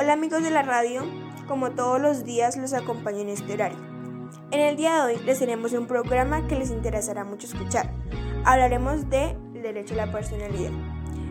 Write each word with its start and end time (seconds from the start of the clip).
Hola 0.00 0.12
amigos 0.12 0.44
de 0.44 0.52
la 0.52 0.62
radio, 0.62 1.02
como 1.48 1.72
todos 1.72 2.00
los 2.00 2.24
días 2.24 2.56
los 2.56 2.72
acompaño 2.72 3.18
en 3.18 3.30
este 3.30 3.54
horario. 3.54 3.78
En 4.52 4.60
el 4.60 4.76
día 4.76 4.94
de 4.94 5.14
hoy 5.14 5.22
les 5.24 5.40
tenemos 5.40 5.72
un 5.72 5.88
programa 5.88 6.46
que 6.46 6.54
les 6.54 6.70
interesará 6.70 7.24
mucho 7.24 7.48
escuchar. 7.48 7.90
Hablaremos 8.44 9.10
de 9.10 9.36
derecho 9.54 9.94
a 9.94 10.06
la 10.06 10.12
personalidad. 10.12 10.70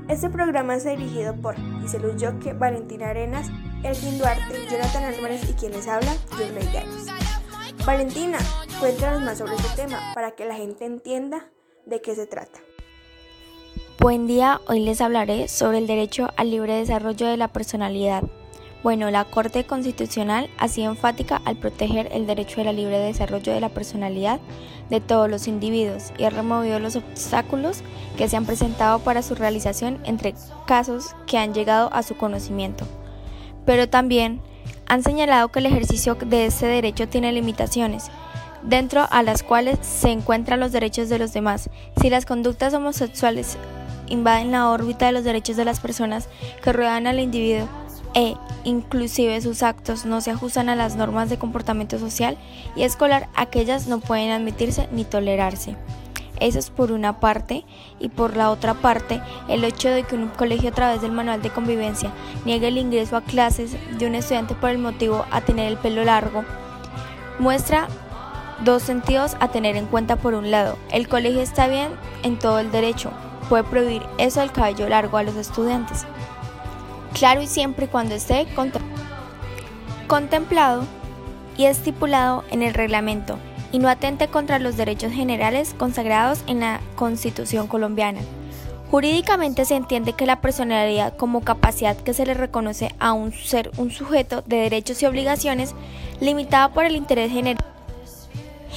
Este 0.10 0.30
programa 0.30 0.76
está 0.76 0.90
dirigido 0.90 1.34
por 1.38 1.56
Gisela 1.80 2.14
Yoque, 2.18 2.52
Valentina 2.52 3.12
Arenas, 3.12 3.48
Elgin 3.84 4.18
Duarte, 4.18 4.68
Jonathan 4.70 5.06
Álvarez 5.06 5.50
y 5.50 5.54
quien 5.54 5.72
les 5.72 5.88
habla, 5.88 6.14
Yurley 6.32 6.68
Gallos. 6.74 7.06
Valentina, 7.86 8.38
cuéntanos 8.82 9.22
más 9.22 9.38
sobre 9.38 9.56
este 9.56 9.84
tema 9.84 10.12
para 10.14 10.32
que 10.32 10.44
la 10.44 10.56
gente 10.56 10.84
entienda 10.84 11.50
de 11.86 12.02
qué 12.02 12.16
se 12.16 12.28
trata. 12.28 12.60
Buen 14.00 14.28
día, 14.28 14.60
hoy 14.68 14.82
les 14.82 15.00
hablaré 15.00 15.48
sobre 15.48 15.78
el 15.78 15.88
derecho 15.88 16.32
al 16.36 16.52
libre 16.52 16.74
desarrollo 16.74 17.28
de 17.28 17.38
la 17.38 17.48
personalidad. 17.48 18.24
Bueno, 18.84 19.10
la 19.10 19.26
Corte 19.26 19.64
Constitucional 19.64 20.50
ha 20.60 20.68
sido 20.68 20.92
enfática 20.92 21.42
al 21.46 21.58
proteger 21.58 22.10
el 22.12 22.28
derecho 22.28 22.62
al 22.62 22.76
libre 22.76 23.00
desarrollo 23.00 23.52
de 23.52 23.60
la 23.60 23.70
personalidad 23.70 24.40
de 24.90 25.02
todos 25.02 25.30
los 25.30 25.48
individuos 25.48 26.14
y 26.18 26.26
ha 26.26 26.30
removido 26.30 26.80
los 26.80 26.96
obstáculos 26.96 27.82
que 28.18 28.30
se 28.30 28.38
han 28.38 28.46
presentado 28.46 29.00
para 29.00 29.24
su 29.24 29.34
realización 29.34 30.00
entre 30.06 30.36
casos 30.68 31.16
que 31.26 31.38
han 31.38 31.54
llegado 31.54 31.90
a 31.92 32.04
su 32.04 32.16
conocimiento. 32.16 32.86
Pero 33.66 33.90
también 33.90 34.42
han 34.86 35.04
señalado 35.04 35.50
que 35.50 35.60
el 35.60 35.66
ejercicio 35.66 36.16
de 36.16 36.46
ese 36.46 36.68
derecho 36.68 37.10
tiene 37.10 37.32
limitaciones, 37.32 38.10
dentro 38.62 39.08
a 39.10 39.24
las 39.24 39.44
cuales 39.44 39.80
se 39.82 40.12
encuentran 40.12 40.60
los 40.60 40.72
derechos 40.72 41.10
de 41.10 41.20
los 41.20 41.34
demás. 41.34 41.70
Si 42.00 42.10
las 42.10 42.26
conductas 42.26 42.74
homosexuales 42.74 43.58
invaden 44.08 44.52
la 44.52 44.70
órbita 44.70 45.08
de 45.08 45.12
los 45.12 45.24
derechos 45.24 45.58
de 45.58 45.66
las 45.66 45.80
personas 45.80 46.30
que 46.64 46.72
rodean 46.72 47.08
al 47.08 47.20
individuo 47.20 47.68
e 48.18 48.36
inclusive 48.64 49.40
sus 49.42 49.62
actos 49.62 50.06
no 50.06 50.22
se 50.22 50.32
ajustan 50.32 50.70
a 50.70 50.76
las 50.76 50.96
normas 50.96 51.30
de 51.30 51.38
comportamiento 51.38 52.00
social 52.00 52.36
y 52.76 52.82
escolar, 52.82 53.30
aquellas 53.36 53.86
no 53.86 54.00
pueden 54.00 54.32
admitirse 54.32 54.90
ni 54.92 55.06
tolerarse. 55.06 55.76
Eso 56.40 56.58
es 56.58 56.72
por 56.72 56.92
una 56.92 57.20
parte 57.20 57.64
y 58.00 58.10
por 58.10 58.36
la 58.36 58.50
otra 58.50 58.74
parte 58.74 59.22
el 59.48 59.64
hecho 59.64 59.90
de 59.90 60.02
que 60.02 60.16
un 60.16 60.30
colegio 60.30 60.70
a 60.70 60.74
través 60.74 61.00
del 61.00 61.12
manual 61.12 61.44
de 61.44 61.52
convivencia 61.52 62.12
niegue 62.44 62.70
el 62.70 62.80
ingreso 62.80 63.18
a 63.18 63.22
clases 63.22 63.76
de 64.00 64.08
un 64.08 64.16
estudiante 64.16 64.56
por 64.56 64.72
el 64.72 64.80
motivo 64.80 65.26
a 65.30 65.42
tener 65.42 65.68
el 65.68 65.78
pelo 65.78 66.04
largo 66.04 66.44
muestra 67.38 67.88
dos 68.66 68.82
sentidos 68.82 69.38
a 69.40 69.50
tener 69.50 69.76
en 69.76 69.86
cuenta 69.86 70.16
por 70.16 70.34
un 70.34 70.50
lado. 70.50 70.76
El 70.92 71.08
colegio 71.08 71.42
está 71.42 71.68
bien 71.68 71.90
en 72.24 72.40
todo 72.40 72.58
el 72.58 72.72
derecho, 72.72 73.12
puede 73.48 73.64
prohibir 73.64 74.02
eso 74.18 74.40
del 74.40 74.52
cabello 74.52 74.90
largo 74.90 75.18
a 75.18 75.24
los 75.24 75.36
estudiantes. 75.36 76.08
Claro 77.18 77.42
y 77.42 77.48
siempre 77.48 77.88
cuando 77.88 78.14
esté 78.14 78.46
contemplado 80.08 80.84
y 81.58 81.66
estipulado 81.66 82.44
en 82.52 82.62
el 82.62 82.76
reglamento 82.76 83.40
y 83.72 83.80
no 83.80 83.90
atente 83.90 84.28
contra 84.28 84.60
los 84.60 84.78
derechos 84.78 85.12
generales 85.12 85.74
consagrados 85.78 86.44
en 86.46 86.60
la 86.60 86.80
Constitución 86.96 87.68
colombiana. 87.68 88.20
Jurídicamente 88.92 89.66
se 89.66 89.76
entiende 89.76 90.14
que 90.14 90.28
la 90.28 90.42
personalidad 90.42 91.18
como 91.18 91.42
capacidad 91.42 91.98
que 91.98 92.14
se 92.14 92.26
le 92.26 92.36
reconoce 92.36 92.94
a 93.00 93.14
un 93.14 93.34
ser 93.34 93.72
un 93.78 93.90
sujeto 93.90 94.44
de 94.44 94.58
derechos 94.58 95.02
y 95.02 95.08
obligaciones 95.08 95.74
limitada 96.22 96.70
por 96.70 96.86
el 96.86 96.96
interés 96.96 97.32
general 97.32 97.58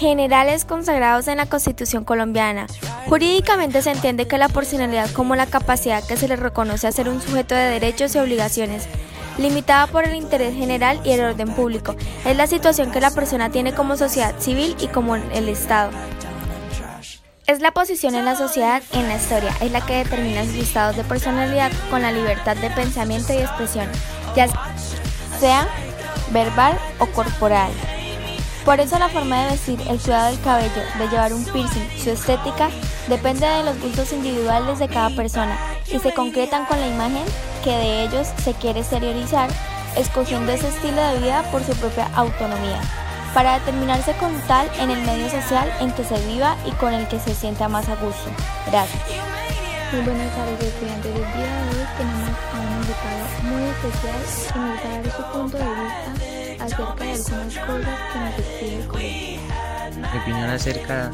generales 0.01 0.65
consagrados 0.65 1.29
en 1.29 1.37
la 1.37 1.47
Constitución 1.47 2.05
colombiana. 2.05 2.67
Jurídicamente 3.07 3.83
se 3.83 3.91
entiende 3.91 4.27
que 4.27 4.39
la 4.39 4.49
personalidad 4.49 5.11
como 5.13 5.37
la 5.37 5.47
capacidad 5.47 6.03
que 6.03 6.17
se 6.17 6.27
le 6.27 6.37
reconoce 6.37 6.87
a 6.87 6.93
ser 6.93 7.11
un 7.11 7.21
sujeto 7.21 7.55
de 7.55 7.69
derechos 7.69 8.15
y 8.15 8.19
obligaciones, 8.19 8.87
limitada 9.37 9.87
por 9.89 10.05
el 10.05 10.17
interés 10.17 10.55
general 10.55 11.01
y 11.05 11.11
el 11.11 11.21
orden 11.21 11.55
público. 11.55 11.95
Es 12.25 12.35
la 12.35 12.47
situación 12.47 12.91
que 12.91 13.01
la 13.01 13.11
persona 13.11 13.51
tiene 13.51 13.75
como 13.75 13.99
sociedad 13.99 14.35
civil 14.39 14.75
y 14.81 14.89
como 14.89 15.17
el 15.17 15.49
Estado. 15.51 15.91
Es 17.47 17.61
la 17.61 17.73
posición 17.73 18.15
en 18.15 18.25
la 18.25 18.37
sociedad 18.37 18.83
en 18.93 19.07
la 19.07 19.17
historia, 19.17 19.55
es 19.61 19.71
la 19.71 19.85
que 19.85 19.97
determina 19.97 20.45
sus 20.45 20.55
estados 20.55 20.97
de 20.97 21.05
personalidad 21.05 21.73
con 21.91 22.01
la 22.01 22.13
libertad 22.13 22.57
de 22.57 22.71
pensamiento 22.71 23.35
y 23.35 23.39
expresión, 23.39 23.87
ya 24.35 24.49
sea 25.39 25.69
verbal 26.33 26.79
o 27.01 27.07
corporal. 27.07 27.71
Por 28.65 28.79
eso 28.79 28.99
la 28.99 29.09
forma 29.09 29.43
de 29.43 29.53
vestir, 29.53 29.81
el 29.89 29.99
cuidado 29.99 30.27
del 30.31 30.41
cabello, 30.43 30.83
de 30.99 31.09
llevar 31.09 31.33
un 31.33 31.45
piercing, 31.45 31.89
su 32.03 32.11
estética, 32.11 32.69
depende 33.09 33.47
de 33.47 33.65
los 33.65 33.81
gustos 33.81 34.13
individuales 34.13 34.79
de 34.79 34.89
cada 34.89 35.11
persona 35.11 35.59
y 35.89 35.99
se 35.99 36.13
concretan 36.13 36.67
con 36.67 36.79
la 36.79 36.89
imagen 36.89 37.25
que 37.65 37.71
de 37.71 38.05
ellos 38.05 38.29
se 38.45 38.53
quiere 38.55 38.81
exteriorizar, 38.81 39.49
escogiendo 39.97 40.53
ese 40.53 40.69
estilo 40.69 41.03
de 41.03 41.19
vida 41.21 41.43
por 41.51 41.65
su 41.65 41.73
propia 41.73 42.11
autonomía, 42.15 42.81
para 43.33 43.59
determinarse 43.59 44.13
con 44.15 44.33
tal 44.43 44.71
en 44.79 44.91
el 44.91 45.01
medio 45.07 45.31
social 45.31 45.73
en 45.81 45.93
que 45.93 46.05
se 46.05 46.19
viva 46.27 46.55
y 46.67 46.73
con 46.73 46.93
el 46.93 47.09
que 47.09 47.19
se 47.19 47.35
sienta 47.35 47.69
más 47.69 47.89
a 47.89 47.97
gusto. 47.97 48.31
Gracias. 48.71 49.03
Muy 49.93 50.03
buenas 50.03 50.37
tardes 50.37 50.63
estudiantes. 50.63 51.11
El 51.11 51.17
día 51.17 51.57
de 51.57 51.79
hoy 51.79 51.87
tenemos 51.97 52.31
a 52.53 52.61
un 52.61 52.73
invitado 52.77 53.25
muy 53.43 53.63
especial 53.71 54.21
que 54.53 54.59
nos 54.59 54.77
va 54.77 54.91
a 54.91 55.03
dar 55.03 55.17
su 55.17 55.33
punto 55.33 55.57
de 55.57 55.65
vista 55.65 56.40
de. 58.93 59.39
Mi 59.97 60.19
opinión 60.19 60.51
acerca 60.51 61.11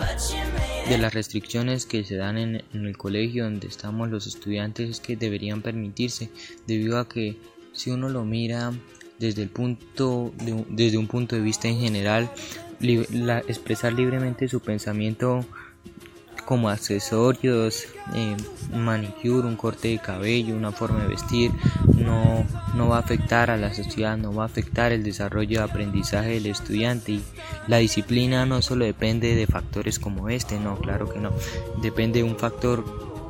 de 0.88 0.98
las 0.98 1.14
restricciones 1.14 1.86
que 1.86 2.04
se 2.04 2.16
dan 2.16 2.36
en, 2.36 2.62
el 2.72 2.96
colegio 2.96 3.44
donde 3.44 3.68
estamos 3.68 4.10
los 4.10 4.26
estudiantes 4.26 4.90
es 4.90 5.00
que 5.00 5.16
deberían 5.16 5.62
permitirse 5.62 6.30
debido 6.66 6.98
a 6.98 7.08
que 7.08 7.36
si 7.72 7.90
uno 7.90 8.08
lo 8.08 8.24
mira 8.24 8.72
desde 9.18 9.42
el 9.42 9.48
punto 9.48 10.32
desde 10.68 10.98
un 10.98 11.06
punto 11.06 11.36
de 11.36 11.42
vista 11.42 11.68
en 11.68 11.80
general 11.80 12.30
expresar 13.48 13.92
libremente 13.92 14.48
su 14.48 14.60
pensamiento 14.60 15.44
como 16.46 16.70
accesorios, 16.70 17.84
eh, 18.14 18.36
manicure, 18.72 19.46
un 19.46 19.56
corte 19.56 19.88
de 19.88 19.98
cabello, 19.98 20.56
una 20.56 20.72
forma 20.72 21.02
de 21.02 21.08
vestir, 21.08 21.50
no, 21.94 22.46
no 22.74 22.88
va 22.88 22.96
a 22.96 23.00
afectar 23.00 23.50
a 23.50 23.58
la 23.58 23.74
sociedad, 23.74 24.16
no 24.16 24.32
va 24.32 24.44
a 24.44 24.46
afectar 24.46 24.92
el 24.92 25.04
desarrollo 25.04 25.58
de 25.58 25.64
aprendizaje 25.64 26.30
del 26.30 26.46
estudiante 26.46 27.20
la 27.66 27.78
disciplina 27.78 28.46
no 28.46 28.62
solo 28.62 28.84
depende 28.84 29.34
de 29.34 29.46
factores 29.46 29.98
como 29.98 30.28
este, 30.28 30.58
no, 30.58 30.78
claro 30.78 31.12
que 31.12 31.18
no, 31.18 31.32
depende 31.82 32.20
de 32.20 32.24
un 32.24 32.36
factor 32.36 32.84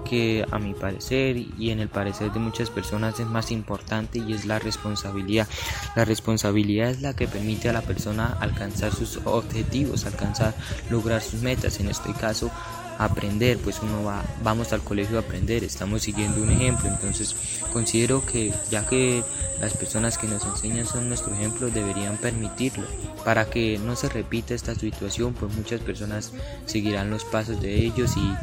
que 0.05 0.47
a 0.53 0.59
mi 0.59 0.73
parecer 0.73 1.37
y 1.37 1.71
en 1.71 1.81
el 1.81 1.89
parecer 1.89 2.33
de 2.33 2.39
muchas 2.39 2.71
personas 2.71 3.19
es 3.19 3.27
más 3.27 3.51
importante 3.51 4.21
y 4.21 4.35
es 4.35 4.45
la 4.45 4.61
responsabilidad. 4.61 5.49
La 5.97 6.05
responsabilidad 6.05 6.91
es 6.91 7.03
la 7.03 7.17
que 7.17 7.27
permite 7.27 7.69
a 7.69 7.73
la 7.73 7.83
persona 7.83 8.37
alcanzar 8.41 8.93
sus 8.93 9.19
objetivos, 9.25 10.07
alcanzar, 10.07 10.55
lograr 10.91 11.23
sus 11.23 11.43
metas. 11.43 11.81
En 11.81 11.89
este 11.89 12.13
caso, 12.13 12.53
aprender, 12.99 13.59
pues 13.59 13.81
uno 13.83 14.05
va, 14.05 14.25
vamos 14.43 14.73
al 14.73 14.83
colegio 14.83 15.17
a 15.19 15.21
aprender, 15.21 15.65
estamos 15.65 16.03
siguiendo 16.03 16.43
un 16.43 16.51
ejemplo, 16.51 16.89
entonces 16.89 17.35
considero 17.73 18.25
que 18.25 18.53
ya 18.71 18.87
que 18.87 19.23
las 19.61 19.75
personas 19.75 20.19
que 20.19 20.27
nos 20.27 20.45
enseñan 20.45 20.87
son 20.87 21.09
nuestro 21.09 21.35
ejemplo, 21.35 21.71
deberían 21.71 22.17
permitirlo, 22.17 22.87
para 23.25 23.47
que 23.47 23.79
no 23.79 23.97
se 23.97 24.09
repita 24.09 24.55
esta 24.55 24.75
situación, 24.75 25.35
pues 25.35 25.55
muchas 25.55 25.81
personas 25.81 26.33
seguirán 26.67 27.11
los 27.11 27.25
pasos 27.25 27.61
de 27.61 27.75
ellos 27.85 28.17
y 28.17 28.35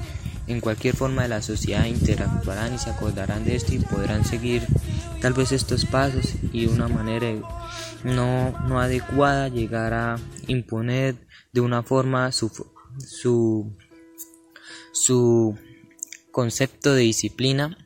en 0.47 0.59
cualquier 0.59 0.95
forma 0.95 1.23
de 1.23 1.29
la 1.29 1.41
sociedad 1.41 1.85
interactuarán 1.85 2.73
y 2.73 2.77
se 2.77 2.89
acordarán 2.89 3.45
de 3.45 3.55
esto 3.55 3.73
y 3.73 3.79
podrán 3.79 4.25
seguir 4.25 4.65
tal 5.21 5.33
vez 5.33 5.51
estos 5.51 5.85
pasos 5.85 6.33
y 6.51 6.65
de 6.65 6.73
una 6.73 6.87
manera 6.87 7.27
no, 8.03 8.51
no 8.67 8.81
adecuada 8.81 9.47
llegar 9.47 9.93
a 9.93 10.17
imponer 10.47 11.15
de 11.53 11.61
una 11.61 11.83
forma 11.83 12.31
su, 12.31 12.51
su 12.97 13.71
su 14.93 15.57
concepto 16.31 16.93
de 16.93 17.01
disciplina, 17.01 17.77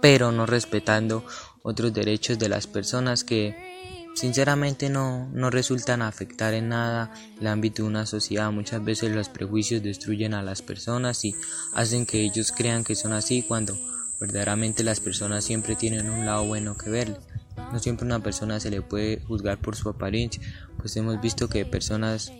pero 0.00 0.32
no 0.32 0.46
respetando 0.46 1.24
otros 1.62 1.92
derechos 1.92 2.38
de 2.38 2.48
las 2.48 2.66
personas 2.66 3.24
que 3.24 3.74
sinceramente 4.14 4.88
no, 4.88 5.28
no 5.32 5.50
resultan 5.50 6.00
afectar 6.00 6.54
en 6.54 6.68
nada 6.68 7.12
el 7.40 7.46
ámbito 7.46 7.82
de 7.82 7.88
una 7.88 8.06
sociedad. 8.06 8.50
Muchas 8.52 8.82
veces 8.82 9.10
los 9.14 9.28
prejuicios 9.28 9.82
destruyen 9.82 10.34
a 10.34 10.42
las 10.42 10.62
personas 10.62 11.24
y 11.24 11.34
hacen 11.74 12.06
que 12.06 12.22
ellos 12.22 12.52
crean 12.52 12.84
que 12.84 12.94
son 12.94 13.12
así 13.12 13.42
cuando 13.42 13.76
verdaderamente 14.20 14.84
las 14.84 15.00
personas 15.00 15.44
siempre 15.44 15.74
tienen 15.76 16.08
un 16.08 16.24
lado 16.24 16.44
bueno 16.46 16.78
que 16.78 16.90
ver. 16.90 17.18
No 17.72 17.78
siempre 17.78 18.06
una 18.06 18.20
persona 18.20 18.60
se 18.60 18.70
le 18.70 18.82
puede 18.82 19.20
juzgar 19.20 19.58
por 19.58 19.76
su 19.76 19.88
apariencia, 19.88 20.42
pues 20.78 20.96
hemos 20.96 21.20
visto 21.20 21.48
que 21.48 21.64
personas 21.64 22.32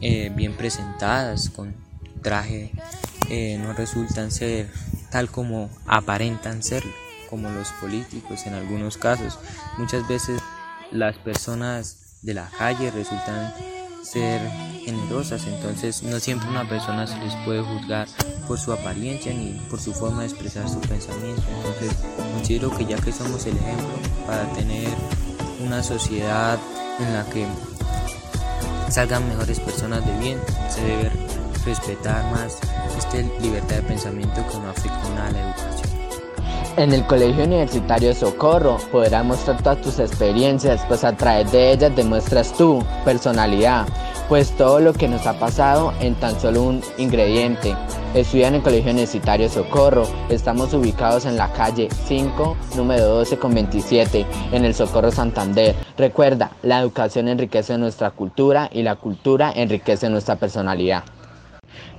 eh, 0.00 0.32
bien 0.34 0.54
presentadas, 0.56 1.50
con 1.50 1.74
traje 2.22 2.72
eh, 3.28 3.58
no 3.58 3.72
resultan 3.72 4.30
ser 4.30 4.68
tal 5.10 5.30
como 5.30 5.70
aparentan 5.86 6.62
ser, 6.62 6.82
como 7.28 7.50
los 7.50 7.68
políticos 7.80 8.46
en 8.46 8.54
algunos 8.54 8.96
casos. 8.96 9.38
Muchas 9.78 10.06
veces 10.08 10.40
las 10.90 11.16
personas 11.18 12.18
de 12.22 12.34
la 12.34 12.48
calle 12.58 12.90
resultan 12.90 13.52
ser 14.02 14.40
generosas, 14.84 15.46
entonces 15.46 16.02
no 16.02 16.18
siempre 16.18 16.48
una 16.48 16.68
persona 16.68 17.06
se 17.06 17.16
les 17.18 17.34
puede 17.44 17.62
juzgar 17.62 18.08
por 18.48 18.58
su 18.58 18.72
apariencia 18.72 19.32
ni 19.32 19.52
por 19.70 19.80
su 19.80 19.92
forma 19.92 20.22
de 20.22 20.28
expresar 20.28 20.68
su 20.68 20.80
pensamiento. 20.80 21.42
Entonces 21.56 21.96
considero 22.32 22.76
que 22.76 22.84
ya 22.84 22.96
que 22.96 23.12
somos 23.12 23.46
el 23.46 23.56
ejemplo 23.56 23.88
para 24.26 24.50
tener 24.52 24.88
una 25.64 25.82
sociedad 25.82 26.58
en 26.98 27.12
la 27.14 27.24
que 27.30 27.46
salgan 28.90 29.26
mejores 29.28 29.60
personas 29.60 30.04
de 30.04 30.18
bien, 30.18 30.38
se 30.68 30.82
debe 30.82 31.10
respetar 31.64 32.24
más 32.32 32.58
esta 32.96 33.18
libertad 33.40 33.76
de 33.76 33.82
pensamiento 33.82 34.44
que 34.50 34.58
no 34.58 34.68
afecta 34.68 35.26
a 35.26 35.30
la 35.30 35.40
educación. 35.40 35.92
En 36.78 36.92
el 36.94 37.04
Colegio 37.04 37.44
Universitario 37.44 38.14
Socorro 38.14 38.78
podrás 38.90 39.24
mostrar 39.26 39.62
todas 39.62 39.82
tus 39.82 39.98
experiencias, 39.98 40.80
pues 40.88 41.04
a 41.04 41.14
través 41.14 41.52
de 41.52 41.70
ellas 41.70 41.94
demuestras 41.94 42.54
tu 42.54 42.82
personalidad, 43.04 43.86
pues 44.26 44.56
todo 44.56 44.80
lo 44.80 44.94
que 44.94 45.06
nos 45.06 45.26
ha 45.26 45.38
pasado 45.38 45.92
en 46.00 46.14
tan 46.14 46.40
solo 46.40 46.62
un 46.62 46.80
ingrediente. 46.96 47.76
Estudia 48.14 48.48
en 48.48 48.54
el 48.54 48.62
Colegio 48.62 48.90
Universitario 48.90 49.50
Socorro, 49.50 50.06
estamos 50.30 50.72
ubicados 50.72 51.26
en 51.26 51.36
la 51.36 51.52
calle 51.52 51.90
5, 52.06 52.56
número 52.76 53.06
12 53.06 53.36
con 53.36 53.52
27, 53.52 54.24
en 54.52 54.64
el 54.64 54.74
Socorro 54.74 55.10
Santander. 55.10 55.74
Recuerda, 55.98 56.52
la 56.62 56.80
educación 56.80 57.28
enriquece 57.28 57.76
nuestra 57.76 58.12
cultura 58.12 58.70
y 58.72 58.82
la 58.82 58.96
cultura 58.96 59.52
enriquece 59.54 60.08
nuestra 60.08 60.36
personalidad. 60.36 61.04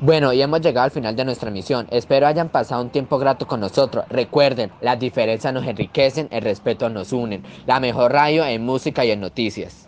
Bueno, 0.02 0.34
y 0.34 0.42
hemos 0.42 0.62
llegado 0.62 0.86
al 0.86 0.92
final 0.92 1.16
de 1.16 1.26
nuestra 1.26 1.52
misión. 1.52 1.88
Espero 1.92 2.28
hayan 2.28 2.50
pasado 2.50 2.82
un 2.82 2.90
tiempo 2.90 3.18
grato 3.18 3.48
con 3.48 3.60
nosotros. 3.60 4.06
Recuerden, 4.10 4.72
las 4.82 5.00
diferencias 5.00 5.54
nos 5.54 5.66
enriquecen, 5.66 6.28
el 6.32 6.42
respeto 6.42 6.90
nos 6.90 7.14
unen. 7.14 7.44
La 7.66 7.80
mejor 7.80 8.12
radio 8.12 8.46
en 8.46 8.66
música 8.66 9.06
y 9.06 9.12
en 9.12 9.22
noticias. 9.22 9.88